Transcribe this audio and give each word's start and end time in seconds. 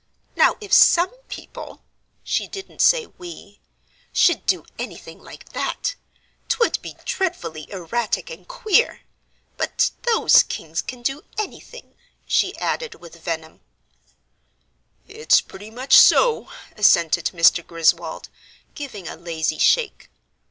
Now 0.35 0.57
if 0.59 0.73
some 0.73 1.11
people" 1.29 1.83
she 2.23 2.47
didn't 2.47 2.81
say 2.81 3.05
"we" 3.05 3.59
"should 4.11 4.47
do 4.47 4.65
anything 4.79 5.19
like 5.21 5.49
that, 5.49 5.93
'twould 6.49 6.81
be 6.81 6.95
dreadfully 7.05 7.69
erratic 7.71 8.31
and 8.31 8.47
queer. 8.47 9.01
But 9.57 9.91
those 10.01 10.41
Kings 10.41 10.81
can 10.81 11.03
do 11.03 11.21
anything," 11.37 11.93
she 12.25 12.57
added, 12.57 12.95
with 12.95 13.23
venom. 13.23 13.61
"It's 15.07 15.39
pretty 15.39 15.69
much 15.69 15.95
so," 15.95 16.49
assented 16.75 17.25
Mr. 17.27 17.63
Griswold, 17.63 18.29
giving 18.73 19.07
a 19.07 19.15
lazy 19.15 19.59
shake. 19.59 20.09